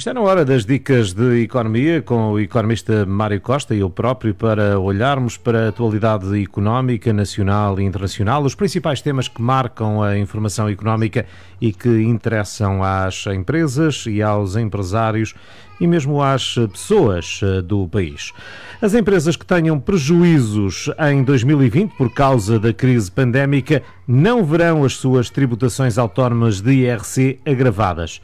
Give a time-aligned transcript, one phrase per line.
[0.00, 4.34] Está na hora das dicas de economia com o economista Mário Costa e eu próprio
[4.34, 10.16] para olharmos para a atualidade económica nacional e internacional, os principais temas que marcam a
[10.16, 11.26] informação económica
[11.60, 15.34] e que interessam às empresas e aos empresários
[15.78, 18.32] e mesmo às pessoas eh, do país.
[18.80, 24.94] As empresas que tenham prejuízos em 2020 por causa da crise pandémica não verão as
[24.94, 28.22] suas tributações autónomas de IRC agravadas.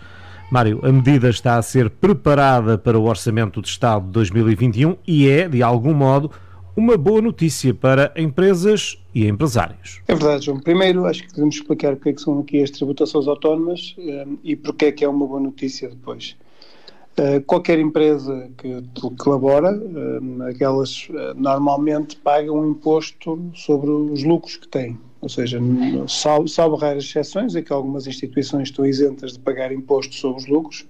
[0.51, 5.29] Mário, a medida está a ser preparada para o Orçamento de Estado de 2021 e
[5.29, 6.30] é, de algum modo,
[6.77, 10.01] uma boa notícia para empresas e empresários.
[10.06, 10.61] É verdade, João.
[10.61, 14.39] Primeiro, acho que devemos explicar o que, é que são aqui as tributações autónomas um,
[14.45, 16.37] e porque é que é uma boa notícia depois.
[17.19, 18.84] Uh, qualquer empresa que
[19.19, 24.97] colabora, uh, aquelas normalmente pagam um imposto sobre os lucros que têm.
[25.20, 25.59] Ou seja,
[26.09, 30.47] salvo, salvo raras exceções, é que algumas instituições estão isentas de pagar imposto sobre os
[30.47, 30.87] lucros.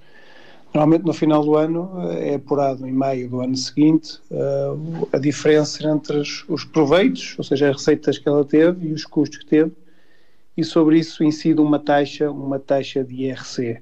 [0.74, 5.88] Normalmente no final do ano é apurado em maio do ano seguinte uh, a diferença
[5.88, 9.72] entre os proveitos, ou seja, as receitas que ela teve e os custos que teve,
[10.56, 13.80] e sobre isso incide uma taxa, uma taxa de IRC,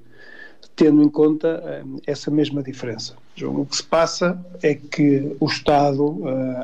[0.77, 3.17] tendo em conta uh, essa mesma diferença.
[3.42, 6.22] O que se passa é que o Estado,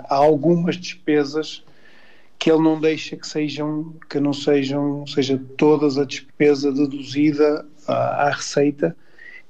[0.09, 1.65] há algumas despesas
[2.41, 8.29] que ele não deixa que sejam, que não sejam, seja todas a despesa deduzida à,
[8.29, 8.97] à receita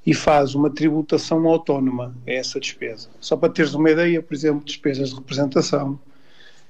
[0.05, 3.09] e faz uma tributação autónoma a essa despesa.
[3.21, 6.01] Só para teres uma ideia, por exemplo, despesas de representação,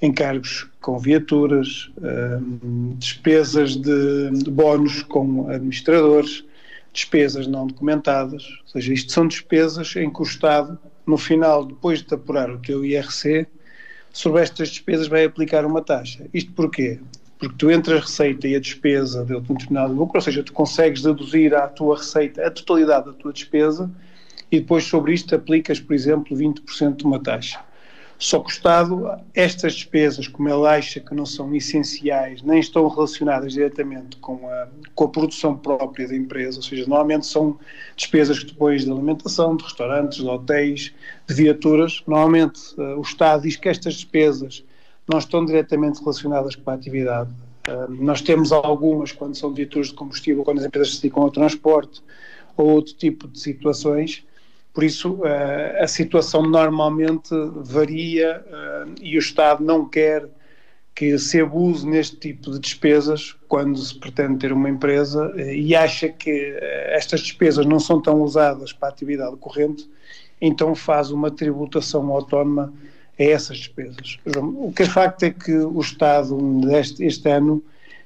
[0.02, 6.44] encargos com viaturas, hum, despesas de, de bónus com administradores,
[6.92, 12.02] despesas não documentadas, ou seja, isto são despesas em que o Estado, no final, depois
[12.02, 13.46] de apurar o teu IRC,
[14.12, 16.26] sobre estas despesas vai aplicar uma taxa.
[16.32, 16.98] Isto porquê?
[17.38, 20.52] Porque tu entre a receita e a despesa de um determinado lucro, ou seja, tu
[20.52, 23.90] consegues deduzir à tua receita a totalidade da tua despesa
[24.50, 27.60] e depois sobre isto aplicas, por exemplo, 20% de uma taxa.
[28.20, 32.86] Só que o Estado, estas despesas, como ele acha que não são essenciais, nem estão
[32.86, 37.58] relacionadas diretamente com a, com a produção própria da empresa, ou seja, normalmente são
[37.96, 40.92] despesas que depois de alimentação, de restaurantes, de hotéis,
[41.26, 44.62] de viaturas, normalmente uh, o Estado diz que estas despesas
[45.10, 47.30] não estão diretamente relacionadas com a atividade.
[47.66, 51.30] Uh, nós temos algumas quando são viaturas de combustível, quando as empresas se dedicam ao
[51.30, 52.02] transporte
[52.54, 54.22] ou outro tipo de situações,
[54.72, 60.28] por isso, uh, a situação normalmente varia uh, e o Estado não quer
[60.94, 65.74] que se abuse neste tipo de despesas quando se pretende ter uma empresa uh, e
[65.74, 66.56] acha que
[66.88, 69.90] estas despesas não são tão usadas para a atividade corrente,
[70.40, 72.72] então faz uma tributação autónoma
[73.18, 74.18] a essas despesas.
[74.36, 76.38] O que é facto é que o Estado,
[76.76, 77.62] este, este ano,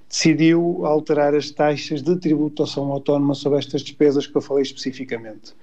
[0.08, 5.54] decidiu alterar as taxas de tributação autónoma sobre estas despesas que eu falei especificamente.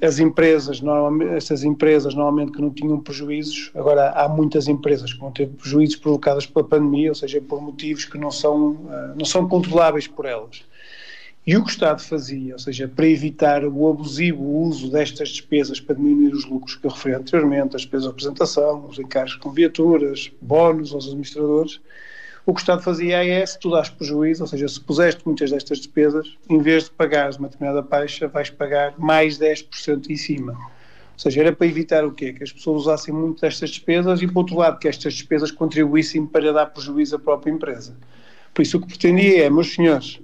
[0.00, 0.80] As empresas,
[1.36, 5.96] estas empresas normalmente que não tinham prejuízos, agora há muitas empresas que vão ter prejuízos
[5.96, 10.24] provocados pela pandemia, ou seja, por motivos que não são, uh, não são controláveis por
[10.24, 10.64] elas.
[11.46, 15.78] E o que o Estado fazia, ou seja, para evitar o abusivo uso destas despesas
[15.78, 19.52] para diminuir os lucros que eu referi anteriormente, as despesas de representação, os encargos com
[19.52, 21.80] viaturas, bónus aos administradores,
[22.46, 25.50] o que o Estado fazia é, se tu dás prejuízo, ou seja, se puseste muitas
[25.50, 30.52] destas despesas, em vez de pagares uma determinada taxa, vais pagar mais 10% em cima.
[30.52, 32.32] Ou seja, era para evitar o quê?
[32.32, 36.24] Que as pessoas usassem muito destas despesas e, por outro lado, que estas despesas contribuíssem
[36.24, 37.96] para dar prejuízo à própria empresa.
[38.54, 40.20] Por isso, o que pretendia é, meus senhores,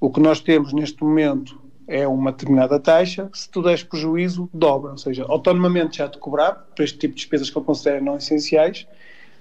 [0.00, 4.92] o que nós temos neste momento é uma determinada taxa, se tu deres prejuízo, dobra.
[4.92, 8.16] Ou seja, autonomamente já te cobrar, para este tipo de despesas que eu considero não
[8.16, 8.86] essenciais,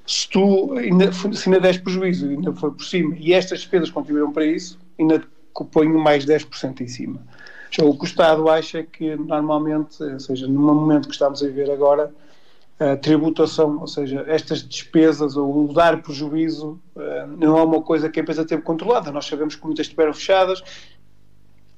[0.06, 4.32] se tu ainda, se ainda des prejuízo, ainda foi por cima, e estas despesas contribuíram
[4.32, 5.24] para isso, ainda
[5.72, 7.22] ponho mais 10% em cima.
[7.70, 11.48] Já o que o Estado acha que normalmente, ou seja, no momento que estamos a
[11.48, 12.14] viver agora,
[12.80, 18.10] a tributação, ou seja, estas despesas ou o dar prejuízo eh, não é uma coisa
[18.10, 19.12] que a empresa teve controlada.
[19.12, 20.64] Nós sabemos que muitas estiveram fechadas,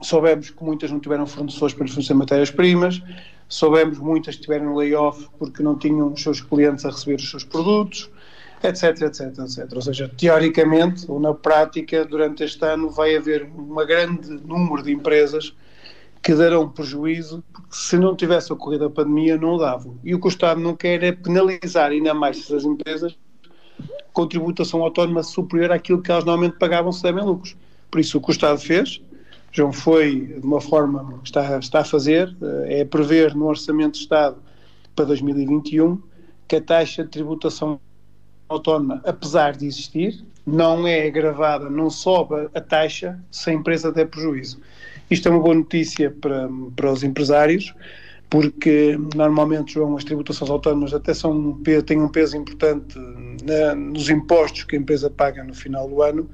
[0.01, 3.01] soubemos que muitas não tiveram fornecedores para fornecer matérias-primas,
[3.47, 7.43] soubemos que muitas tiveram layoff porque não tinham os seus clientes a receber os seus
[7.43, 8.09] produtos,
[8.67, 9.71] etc, etc, etc.
[9.73, 14.91] Ou seja, teoricamente ou na prática, durante este ano vai haver um grande número de
[14.91, 15.55] empresas
[16.21, 19.97] que darão prejuízo, porque se não tivesse ocorrido a pandemia, não davam.
[20.03, 23.15] E o que o Estado não quer é penalizar ainda mais essas empresas
[24.11, 27.55] com tributação autónoma superior àquilo que elas normalmente pagavam se devem lucros.
[27.91, 29.01] Por isso, o que o Estado fez,
[29.51, 33.93] João, foi, de uma forma que está, está a fazer, eh, é prever no Orçamento
[33.93, 34.37] de Estado
[34.95, 36.01] para 2021
[36.47, 37.79] que a taxa de tributação
[38.47, 44.07] autónoma, apesar de existir, não é agravada, não sobe a taxa se a empresa der
[44.07, 44.59] prejuízo.
[45.09, 47.73] Isto é uma boa notícia para, para os empresários,
[48.29, 52.97] porque normalmente, João, as tributações autónomas até são, têm um peso importante
[53.43, 56.29] na, nos impostos que a empresa paga no final do ano,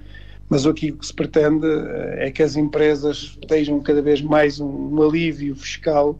[0.49, 4.59] mas aqui o que se pretende eh, é que as empresas tenham cada vez mais
[4.59, 6.19] um, um alívio fiscal,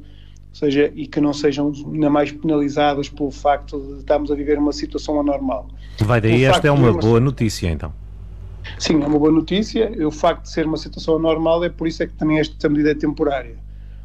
[0.52, 4.60] ou seja, e que não sejam ainda mais penalizadas pelo facto de estarmos a viver
[4.60, 5.68] uma situação anormal.
[6.00, 7.94] Vai daí, esta é uma boa notícia então.
[8.78, 9.92] Sim, é uma boa notícia.
[10.06, 12.92] O facto de ser uma situação anormal é por isso é que também esta medida
[12.92, 13.56] é temporária.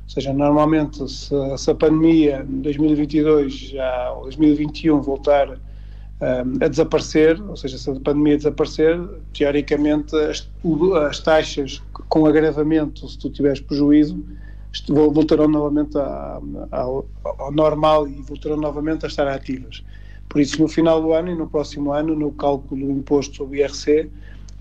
[0.05, 6.69] Ou seja, normalmente, se, se a pandemia em 2022 já, ou 2021 voltar um, a
[6.69, 8.99] desaparecer, ou seja, se a pandemia desaparecer,
[9.37, 10.49] teoricamente as,
[11.09, 14.25] as taxas com agravamento, se tu tiveres prejuízo,
[14.88, 15.96] voltarão novamente
[16.70, 17.06] ao
[17.52, 19.82] normal e voltarão novamente a estar ativas.
[20.28, 23.61] Por isso, no final do ano e no próximo ano, no cálculo do imposto sobre
[23.61, 24.11] IRC,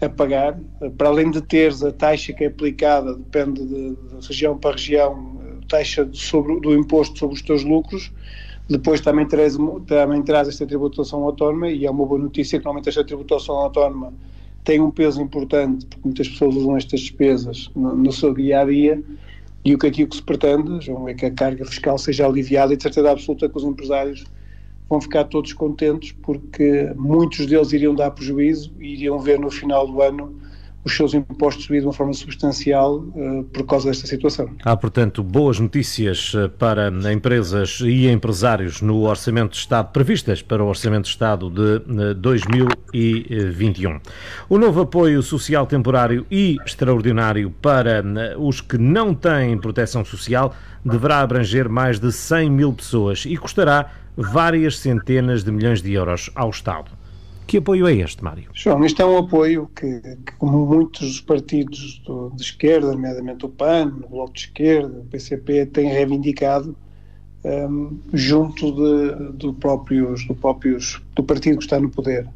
[0.02, 0.60] a pagar,
[0.98, 5.40] para além de teres a taxa que é aplicada, depende de, de região para região,
[5.68, 8.12] taxa sobre, do imposto sobre os teus lucros,
[8.70, 9.58] depois também terás,
[9.88, 14.14] também terás esta tributação autónoma e é uma boa notícia que normalmente esta tributação autónoma
[14.64, 18.66] tem um peso importante porque muitas pessoas usam estas despesas no, no seu dia a
[18.66, 19.02] dia
[19.66, 22.72] e o que aqui que se pretende, João, é que a carga fiscal seja aliviada
[22.74, 24.24] e de certeza absoluta que os empresários
[24.88, 29.88] vão ficar todos contentes porque muitos deles iriam dar prejuízo e iriam ver no final
[29.88, 30.40] do ano
[30.86, 34.52] os seus impostos subir de uma forma substancial uh, por causa desta situação.
[34.64, 40.64] Há, portanto, boas notícias eh, para empresas e empresários no Orçamento de Estado, previstas para
[40.64, 43.92] o Orçamento de Estado de 2021.
[43.92, 44.02] Eh,
[44.48, 48.04] o novo apoio social temporário e extraordinário para
[48.38, 50.54] os que não têm proteção social
[50.84, 56.30] deverá abranger mais de 100 mil pessoas e custará várias centenas de milhões de euros
[56.36, 56.92] ao Estado.
[57.48, 58.50] Que apoio é este, Mário?
[58.54, 63.50] João, este é um apoio que, que como muitos partidos do, de esquerda, nomeadamente o
[63.50, 66.76] PAN, o Bloco de Esquerda, o PCP, têm reivindicado
[67.46, 72.28] um, junto de, do, próprios, do, próprios, do partido que está no poder.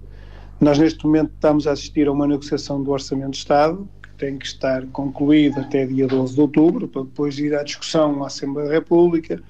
[0.61, 4.38] Nós, neste momento, estamos a assistir a uma negociação do Orçamento de Estado, que tem
[4.38, 8.67] que estar concluída até dia 12 de outubro, para depois ir à discussão à Assembleia
[8.67, 9.41] da República,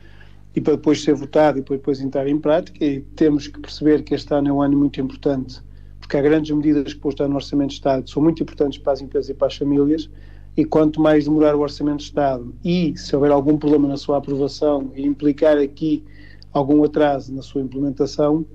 [0.56, 2.84] e para depois ser votado e para depois entrar em prática.
[2.84, 5.62] E temos que perceber que este ano é um ano muito importante,
[6.00, 9.02] porque há grandes medidas que postas no Orçamento de Estado são muito importantes para as
[9.02, 10.10] empresas e para as famílias.
[10.58, 14.18] E quanto mais demorar o Orçamento de Estado e se houver algum problema na sua
[14.18, 16.04] aprovação e implicar aqui
[16.52, 18.46] algum atraso na sua implementação,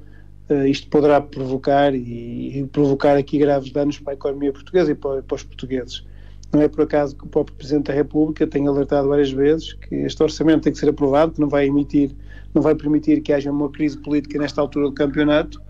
[0.51, 5.23] uh, isto poderá provocar e, provocar aqui graves danos para a economia portuguesa e para,
[5.23, 6.05] para os portugueses.
[6.55, 9.97] Não é por acaso que o próprio Presidente da República tem alertado várias vezes que
[9.97, 12.13] este orçamento tem que ser aprovado, que não vai emitir,
[12.55, 15.61] não vai permitir que haja uma crise política nesta altura do campeonato.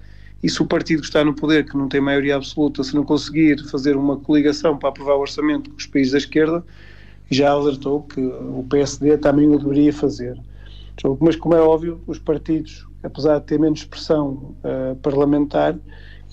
[0.42, 3.02] E se o partido que está no poder, que não tem maioria absoluta, se não
[3.02, 6.62] conseguir fazer uma coligação para aprovar o orçamento com os países da esquerda,
[7.30, 10.38] já alertou que o PSD também o deveria fazer.
[11.19, 15.78] Mas, como é óbvio, os partidos, apesar de ter menos expressão uh, parlamentar,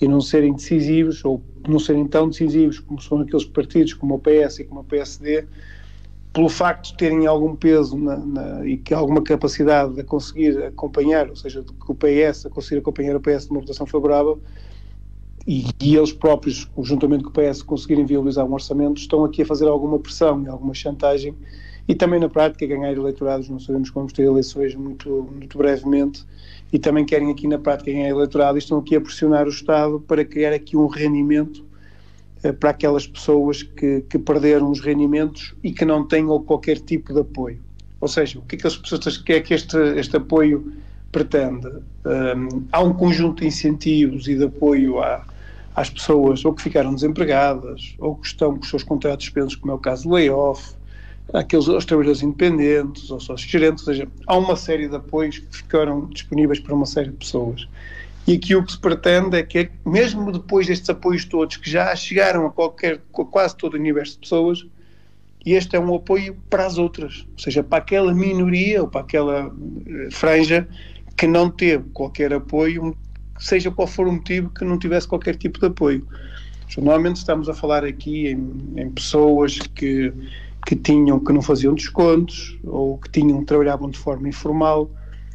[0.04, 4.18] e não serem decisivos ou não serem tão decisivos como são aqueles partidos como o
[4.18, 5.44] PS e como o PSD,
[6.32, 11.28] pelo facto de terem algum peso na, na, e que alguma capacidade de conseguir acompanhar,
[11.28, 14.40] ou seja, que o PS a conseguir acompanhar o PS numa votação favorável
[15.46, 19.46] e, e, eles próprios, juntamente com o PS, conseguirem viabilizar um orçamento, estão aqui a
[19.46, 21.34] fazer alguma pressão e alguma chantagem
[21.88, 26.24] e também na prática ganhar eleitorados, não sabemos como ter eleições muito, muito brevemente
[26.72, 30.00] e também querem aqui na prática ganhar eleitorado e estão aqui a pressionar o Estado
[30.00, 31.64] para criar aqui um rendimento
[32.42, 37.12] eh, para aquelas pessoas que, que, perderam os rendimentos e que não tenham qualquer tipo
[37.12, 37.60] de apoio.
[38.00, 40.72] Ou seja, o que é que as pessoas que é que este, este apoio
[41.12, 41.68] pretende?
[41.68, 44.96] Um, há um conjunto de incentivos e de apoio
[45.74, 49.72] às pessoas ou que ficaram desempregadas ou que estão com os seus contratos suspensos, como
[49.72, 50.74] é o caso do layoff,
[51.32, 55.56] àqueles, aos trabalhadores independentes, aos sócios gerentes, ou seja, há uma série de apoios que
[55.56, 57.68] ficaram disponíveis para uma série de pessoas.
[58.26, 61.94] E aqui o que se pretende é que, mesmo depois destes apoios todos, que já
[61.96, 64.66] chegaram a, qualquer, quase todo o universo de pessoas,
[65.44, 69.52] este é um apoio para as outras, ou seja, para aquela minoria ou para aquela
[69.86, 70.68] eh, franja
[71.16, 72.96] que não teve qualquer apoio,
[73.40, 76.06] seja qual for o motivo, que não tivesse qualquer tipo de apoio.
[76.76, 80.12] Normalmente estamos a falar aqui em, em pessoas que
[80.66, 84.90] que tinham que não faziam descontos ou que tinham trabalhavam de forma informal,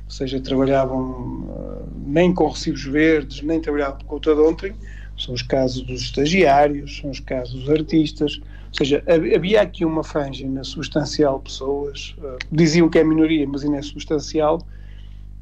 [0.05, 4.73] ou seja, trabalhavam uh, nem com recibos verdes, nem trabalhavam com de ontem,
[5.17, 10.03] são os casos dos estagiários, são os casos dos artistas, ou seja, havia aqui uma
[10.03, 14.65] franja na substancial pessoas, uh, diziam que é minoria, mas ainda é substancial,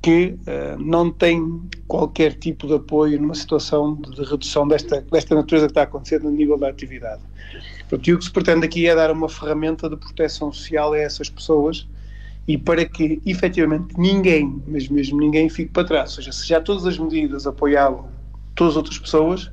[0.05, 5.33] que uh, não tem qualquer tipo de apoio numa situação de, de, redução desta, desta
[5.33, 7.23] natureza que está acontecendo no nível da atividade.
[7.89, 11.27] Portanto, o que se pretende aqui é dar uma ferramenta de proteção social a essas
[11.27, 11.87] pessoas
[12.47, 16.11] e para que efetivamente ninguém, mas mesmo ninguém, fique para trás.
[16.11, 18.07] Ou seja, se já todas as medidas apoiavam
[18.53, 19.51] todas as outras pessoas,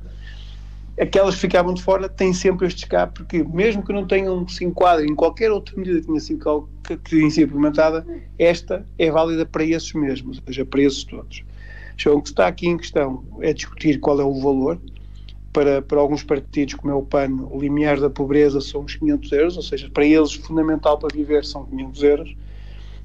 [0.99, 4.63] aquelas que ficavam de fora têm sempre este escape, porque mesmo que não tenham se
[4.63, 8.05] enquadrem em qualquer outra medida que tenha sido implementada,
[8.37, 11.43] esta é válida para esses mesmos, ou seja, para esses todos.
[11.95, 14.79] Então, o que está aqui em questão é discutir qual é o valor.
[15.51, 19.31] Para, para alguns partidos, como é o PAN, o limiar da pobreza são os 500
[19.33, 22.35] euros, ou seja, para eles, fundamental para viver são 500 euros.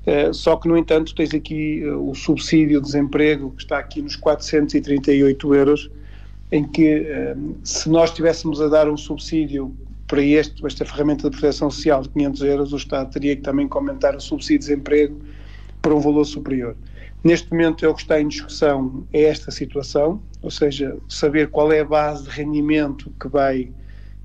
[0.07, 4.01] Uh, só que, no entanto, tens aqui uh, o subsídio de desemprego, que está aqui
[4.01, 5.91] nos 438 euros,
[6.51, 9.75] em que um, se nós estivéssemos a dar um subsídio
[10.07, 13.69] para este, esta ferramenta de proteção social de 500 euros, o Estado teria que também
[13.71, 15.21] aumentar o subsídio de desemprego
[15.83, 16.75] para um valor superior.
[17.23, 21.73] Neste momento, é o que está em discussão é esta situação, ou seja, saber qual
[21.73, 23.71] é a base de rendimento que vai,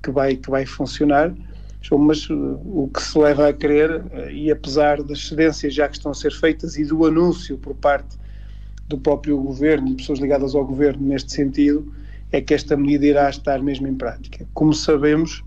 [0.02, 1.34] que vai, que vai funcionar,
[1.98, 5.96] mas uh, o que se leva a crer, uh, e apesar das cedências já que
[5.96, 8.16] estão a ser feitas e do anúncio por parte
[8.88, 11.92] do próprio governo e pessoas ligadas ao governo neste sentido,
[12.34, 14.44] é que esta medida irá estar mesmo em prática.
[14.52, 15.44] Como sabemos,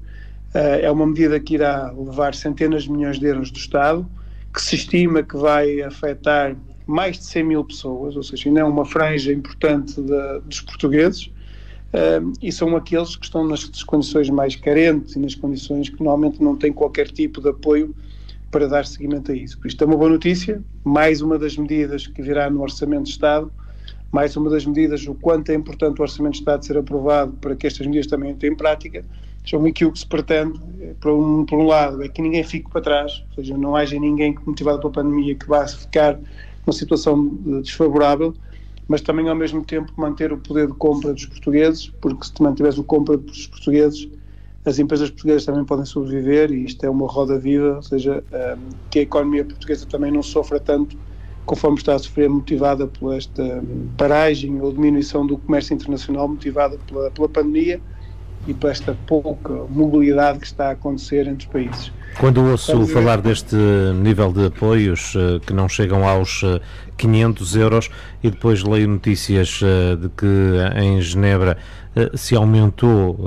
[0.53, 4.10] eh, é uma medida que irá levar centenas de milhões de euros do Estado,
[4.53, 8.63] que se estima que vai afetar mais de 100 mil pessoas, ou seja, ainda é
[8.63, 11.29] uma franja importante de, dos portugueses,
[11.91, 16.41] eh, e são aqueles que estão nas condições mais carentes e nas condições que normalmente
[16.41, 17.94] não têm qualquer tipo de apoio
[18.50, 19.60] para dar seguimento a isso.
[19.60, 23.10] Por isto é uma boa notícia, mais uma das medidas que virá no Orçamento de
[23.10, 23.51] Estado,
[24.11, 27.55] mais uma das medidas, o quanto é importante o Orçamento de Estado ser aprovado para
[27.55, 29.03] que estas medidas também entrem em prática,
[29.45, 30.59] são aquilo que se pretende,
[30.99, 33.97] por um, por um lado, é que ninguém fique para trás, ou seja, não haja
[33.97, 36.19] ninguém motivado pela pandemia que vá ficar
[36.65, 37.27] numa situação
[37.61, 38.33] desfavorável,
[38.87, 42.77] mas também ao mesmo tempo manter o poder de compra dos portugueses, porque se mantiveres
[42.77, 44.07] o compra dos portugueses,
[44.65, 48.69] as empresas portuguesas também podem sobreviver e isto é uma roda viva, ou seja, um,
[48.89, 50.97] que a economia portuguesa também não sofra tanto
[51.48, 53.63] conforme está a sofrer, motivada por esta
[53.98, 57.80] paragem ou diminuição do comércio internacional, motivada pela, pela pandemia
[58.46, 61.92] e por esta pouca mobilidade que está a acontecer entre os países.
[62.20, 63.56] Quando ouço falar deste
[64.01, 66.44] nível de apoios eh, que não chegam aos
[66.98, 67.89] 500 eh, euros
[68.24, 70.25] e depois leio notícias eh, de que
[70.82, 71.58] em Genebra
[72.13, 73.20] se aumentou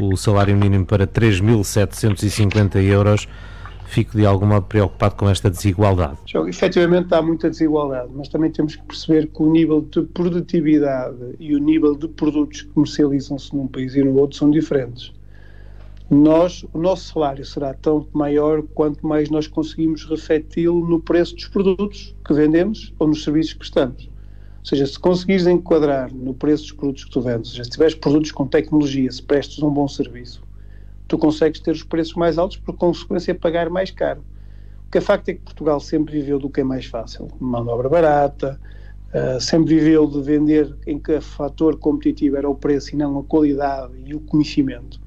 [0.00, 3.26] o salário mínimo para 3.750 euros,
[3.94, 6.18] fico de algum modo preocupado com esta desigualdade.
[6.28, 11.36] Então, efetivamente há muita desigualdade, mas também temos que perceber que o nível de produtividade
[11.38, 15.12] e o nível de produtos que comercializam-se num país e no outro são diferentes.
[16.10, 21.46] Nós, o nosso salário será tão maior quanto mais nós conseguimos refleti-lo no preço dos
[21.46, 24.04] produtos que vendemos ou nos serviços que prestamos.
[24.06, 27.70] Ou seja, se conseguires enquadrar no preço dos produtos que tu vendes, ou seja, se
[27.70, 30.42] tiveres produtos com tecnologia, se prestes um bom serviço,
[31.08, 34.24] tu consegues ter os preços mais altos, por consequência, pagar mais caro.
[34.86, 37.64] O que é facto é que Portugal sempre viveu do que é mais fácil, mão
[37.64, 38.60] de obra barata,
[39.08, 43.18] uh, sempre viveu de vender em que o fator competitivo era o preço e não
[43.18, 45.00] a qualidade e o conhecimento.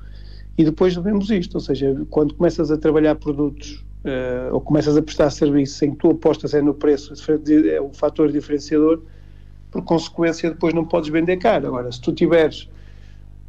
[0.58, 5.02] E depois vemos isto, ou seja, quando começas a trabalhar produtos uh, ou começas a
[5.02, 7.14] prestar serviços em que tu apostas é no preço,
[7.70, 9.02] é o fator diferenciador,
[9.72, 11.68] por consequência depois não podes vender caro.
[11.68, 12.68] Agora, se tu tiveres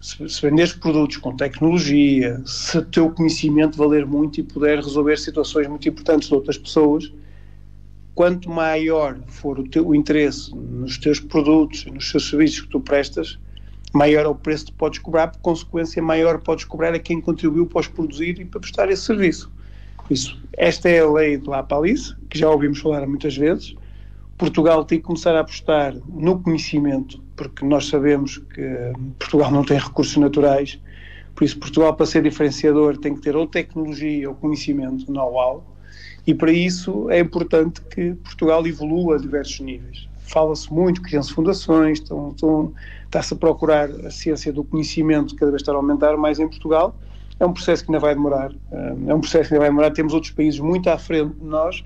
[0.00, 5.66] se, venderes produtos com tecnologia, se o teu conhecimento valer muito e puder resolver situações
[5.66, 7.12] muito importantes de outras pessoas,
[8.14, 13.38] quanto maior for o teu interesse nos teus produtos, nos teus serviços que tu prestas,
[13.92, 17.66] maior é o preço que podes cobrar, por consequência, maior podes cobrar a quem contribuiu
[17.66, 19.50] para os produzir e para prestar esse serviço.
[20.10, 23.74] Isso, esta é a lei de La Palice, que já ouvimos falar muitas vezes.
[24.38, 29.78] Portugal tem que começar a apostar no conhecimento porque nós sabemos que Portugal não tem
[29.78, 30.80] recursos naturais,
[31.34, 35.64] por isso Portugal para ser diferenciador tem que ter ou tecnologia ou conhecimento, know-how,
[36.26, 40.08] e para isso é importante que Portugal evolua a diversos níveis.
[40.18, 42.72] Fala-se muito, criam-se fundações, estão, estão,
[43.04, 46.94] está-se a procurar a ciência do conhecimento cada vez estar a aumentar mais em Portugal.
[47.40, 48.52] É um processo que ainda vai demorar,
[49.06, 49.90] é um processo que ainda vai demorar.
[49.92, 51.82] Temos outros países muito à frente de nós,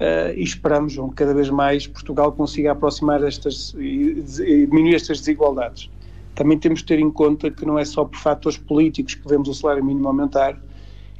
[0.00, 5.18] Uh, e esperamos que cada vez mais Portugal consiga aproximar estas e, e diminuir estas
[5.18, 5.90] desigualdades.
[6.36, 9.48] Também temos de ter em conta que não é só por fatores políticos que vemos
[9.48, 10.56] o salário mínimo aumentar,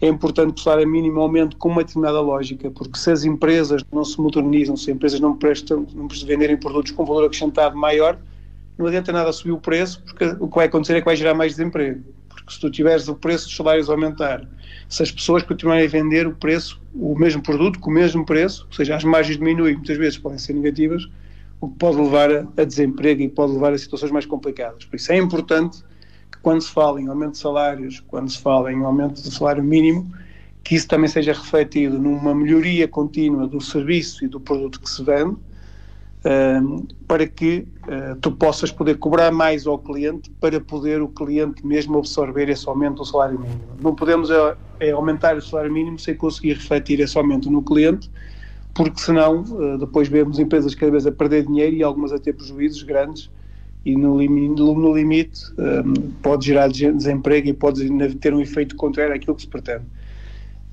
[0.01, 3.83] é importante que o salário mínimo aumente com uma determinada lógica, porque se as empresas
[3.93, 8.17] não se modernizam, se as empresas não prestam, não venderem produtos com valor acrescentado maior,
[8.79, 11.35] não adianta nada subir o preço, porque o que vai acontecer é que vai gerar
[11.35, 12.01] mais desemprego.
[12.49, 14.43] Porque se tu tiveres o preço dos salários aumentar,
[14.89, 18.67] se as pessoas continuarem a vender o preço o mesmo produto com o mesmo preço,
[18.67, 21.07] ou seja, as margens diminuem, muitas vezes podem ser negativas,
[21.61, 24.87] o que pode levar a, a desemprego e pode levar a situações mais complicadas.
[24.87, 25.85] Por isso é importante
[26.33, 29.63] que quando se fala em aumento de salários, quando se fala em aumento do salário
[29.63, 30.11] mínimo,
[30.65, 35.05] que isso também seja refletido numa melhoria contínua do serviço e do produto que se
[35.05, 35.37] vende,
[37.07, 41.99] para que uh, tu possas poder cobrar mais ao cliente para poder o cliente mesmo
[41.99, 43.61] absorver esse aumento do salário mínimo.
[43.81, 48.11] Não podemos é, é aumentar o salário mínimo sem conseguir refletir esse aumento no cliente,
[48.75, 52.33] porque senão uh, depois vemos empresas cada vez a perder dinheiro e algumas a ter
[52.33, 53.31] prejuízos grandes
[53.85, 55.41] e no limite, no limite
[56.21, 59.85] pode gerar desemprego e pode ter um efeito contrário àquilo que se pretende.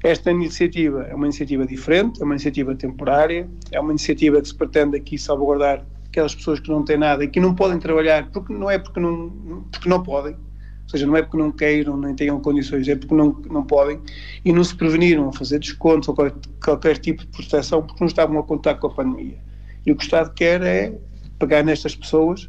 [0.05, 4.53] Esta iniciativa é uma iniciativa diferente, é uma iniciativa temporária, é uma iniciativa que se
[4.53, 8.53] pretende aqui salvaguardar aquelas pessoas que não têm nada e que não podem trabalhar, porque
[8.53, 12.13] não é porque não, porque não podem, ou seja, não é porque não queiram, nem
[12.13, 13.99] tenham condições, é porque não, não podem
[14.45, 18.07] e não se preveniram a fazer descontos ou qualquer, qualquer tipo de proteção porque não
[18.07, 19.39] estavam a contar com a pandemia.
[19.87, 20.95] E o que o Estado quer é
[21.39, 22.47] pegar nestas pessoas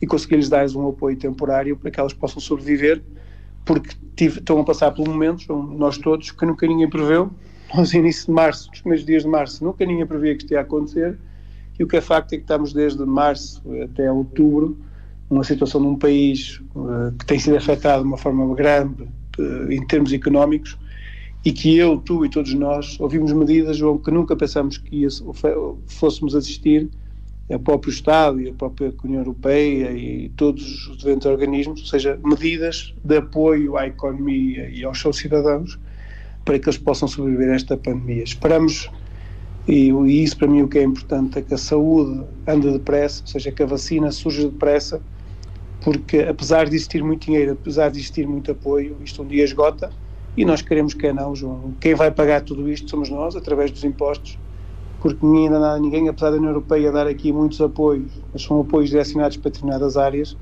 [0.00, 3.02] e conseguir-lhes dar um apoio temporário para que elas possam sobreviver
[3.64, 7.30] porque tive, estão a passar por momentos, nós todos, que nunca ninguém preveu.
[7.74, 10.60] Nós, início de março, nos primeiros dias de março, nunca ninguém previa que isto ia
[10.60, 11.16] acontecer.
[11.78, 14.76] E o que é facto é que estamos desde março até outubro
[15.30, 19.04] numa situação num país uh, que tem sido afetado de uma forma grande
[19.38, 20.76] uh, em termos económicos
[21.44, 25.08] e que eu, tu e todos nós ouvimos medidas, João, que nunca pensamos que ia,
[25.86, 26.90] fôssemos assistir
[27.56, 32.18] o próprio Estado e a própria União Europeia e todos os diferentes organismos, ou seja,
[32.24, 35.78] medidas de apoio à economia e aos seus cidadãos
[36.44, 38.22] para que eles possam sobreviver a esta pandemia.
[38.22, 38.90] Esperamos,
[39.68, 39.90] e,
[40.22, 43.52] isso para mim o que é importante, é que a saúde ande depressa, ou seja,
[43.52, 45.00] que a vacina surja depressa,
[45.82, 49.90] porque apesar de existir muito dinheiro, apesar de existir muito apoio, isto um dia esgota
[50.36, 51.74] e nós queremos que é não, João.
[51.80, 54.38] Quem vai pagar tudo isto somos nós, através dos impostos
[55.02, 58.88] porque ainda há ninguém, apesar da União Europeia dar aqui muitos apoios, mas são apoios
[58.88, 60.36] direcionados para determinadas áreas,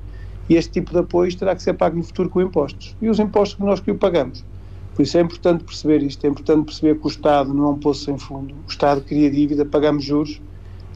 [0.47, 2.95] e este tipo de apoios terá que ser pago no futuro com impostos.
[3.01, 4.45] E os impostos que nós que o pagamos.
[4.93, 7.79] Por isso é importante perceber isto, é importante perceber que o Estado não é um
[7.79, 8.53] poço sem fundo.
[8.67, 10.39] O Estado cria dívida, pagamos juros.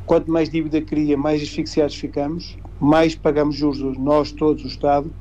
[0.06, 5.12] Quanto mais dívida cria, mais asfixiados ficamos, mais pagamos juros nós todos, o Estado,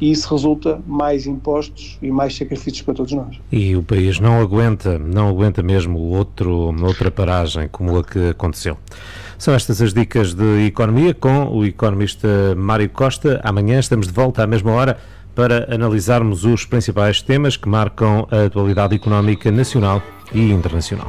[0.00, 3.38] e isso resulta mais impostos e mais sacrifícios para todos nós.
[3.52, 8.76] E o país não aguenta, não aguenta mesmo outro, outra paragem como a que aconteceu.
[9.38, 13.40] São estas as dicas de economia com o economista Mário Costa.
[13.42, 14.98] Amanhã estamos de volta à mesma hora
[15.34, 20.02] para analisarmos os principais temas que marcam a atualidade económica nacional
[20.34, 21.08] e internacional.